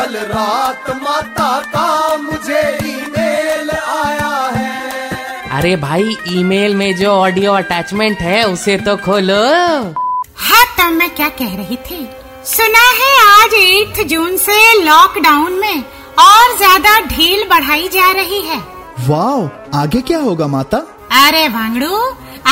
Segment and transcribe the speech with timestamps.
[0.00, 8.20] कल रात माता का मुझे ईमेल आया है। अरे भाई ईमेल में जो ऑडियो अटैचमेंट
[8.20, 9.42] है उसे तो खोलो।
[10.44, 11.98] हाँ तब मैं क्या कह रही थी?
[12.46, 15.82] सुना है आज 8 जून से लॉकडाउन में
[16.18, 18.58] और ज़्यादा ढील बढ़ाई जा रही है।
[19.08, 19.48] वाओ
[19.80, 20.78] आगे क्या होगा माता?
[21.26, 22.00] अरे वांगड़ू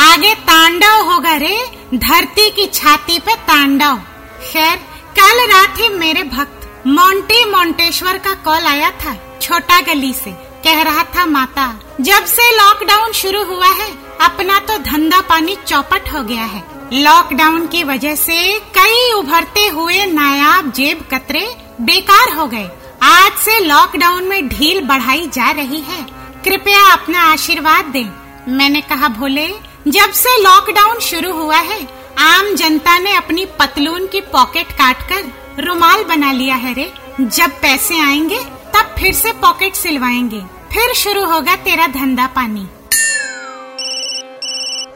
[0.03, 1.57] आगे तांडव होगा रे
[1.95, 3.99] धरती की छाती पे तांडव।
[4.43, 4.77] खैर
[5.19, 10.31] कल रात ही मेरे भक्त मोंटी मोंटेश्वर का कॉल आया था, छोटा गली से।
[10.63, 13.89] कह रहा था, माता, जब से लॉकडाउन शुरू हुआ है,
[14.21, 20.05] अपना तो धंधा पानी चौपट हो गया है। लॉकडाउन की वजह से कई उभरते हुए
[20.05, 22.69] नायाब जेब कतरे बेकार हो गए।
[23.03, 26.01] आज से लॉकडाउन में ढील बढ़ाई जा रही है।
[26.43, 28.09] कृपया अपना आशीर्वाद दें।
[28.47, 29.47] मैंने कहा, भोले,
[29.87, 35.63] जब से लॉकडाउन शुरू हुआ है आम जनता ने अपनी पतलून की पॉकेट काट कर
[35.63, 36.87] रुमाल बना लिया है रे।
[37.21, 38.39] जब पैसे आएँगे
[38.73, 40.39] तब फिर से पॉकेट सिलवाएँगे।
[40.73, 42.65] फिर शुरू होगा तेरा धंधा पानी।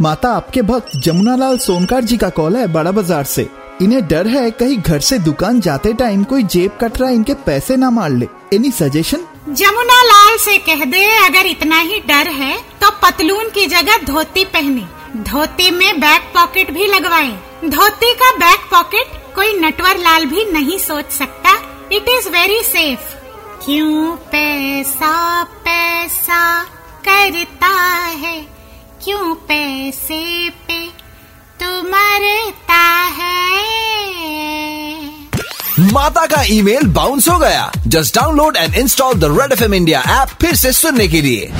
[0.01, 3.47] माता आपके भक्त जमुनालाल सोनकार जी का कॉल है बड़ा बाज़ार से।
[3.81, 7.89] इन्हें डर है कहीं घर से दुकान जाते टाइम कोई जेब कटरा इनके पैसे ना
[7.89, 9.23] मार ले। Any suggestion?
[9.49, 14.45] जमुना लाल से कह दे अगर इतना ही डर है तो पतलून की जगह धोती
[14.47, 14.85] पहने।
[15.17, 17.31] धोती में बैक पॉकेट भी लगवाए।
[17.69, 21.51] धोती का बैक पॉकेट कोई नटवर लाल भी नहीं सोच सकता।
[21.91, 22.99] इट इज़ वेरी सेफ़
[23.65, 26.63] क्यों पैसा पैसा
[27.07, 27.67] करता
[28.17, 28.41] है?
[29.03, 30.79] क्यों पैसे पे
[31.59, 32.81] तू मरता
[33.19, 33.53] है?
[35.79, 40.01] माता का ईमेल बाउंस हो गया। Just download and install the red F M India
[40.01, 41.51] app फिर से सुनने के लिए।